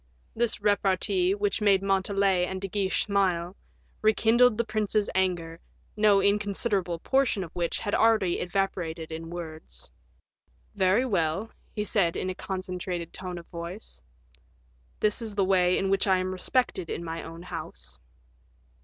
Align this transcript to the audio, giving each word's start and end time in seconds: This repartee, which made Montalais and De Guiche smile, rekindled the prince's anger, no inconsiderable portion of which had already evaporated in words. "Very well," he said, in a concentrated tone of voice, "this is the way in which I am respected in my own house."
This 0.35 0.59
repartee, 0.63 1.35
which 1.35 1.61
made 1.61 1.83
Montalais 1.83 2.47
and 2.47 2.59
De 2.59 2.67
Guiche 2.67 3.03
smile, 3.05 3.55
rekindled 4.01 4.57
the 4.57 4.63
prince's 4.63 5.11
anger, 5.13 5.59
no 5.95 6.19
inconsiderable 6.23 6.97
portion 6.97 7.43
of 7.43 7.51
which 7.55 7.77
had 7.77 7.93
already 7.93 8.39
evaporated 8.39 9.11
in 9.11 9.29
words. 9.29 9.91
"Very 10.73 11.05
well," 11.05 11.51
he 11.75 11.83
said, 11.85 12.17
in 12.17 12.31
a 12.31 12.33
concentrated 12.33 13.13
tone 13.13 13.37
of 13.37 13.45
voice, 13.49 14.01
"this 14.99 15.21
is 15.21 15.35
the 15.35 15.45
way 15.45 15.77
in 15.77 15.91
which 15.91 16.07
I 16.07 16.17
am 16.17 16.31
respected 16.31 16.89
in 16.89 17.03
my 17.03 17.21
own 17.21 17.43
house." 17.43 17.99